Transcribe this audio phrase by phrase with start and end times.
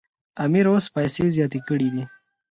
[0.43, 2.03] امیر اوس پیسې زیاتې کړي دي.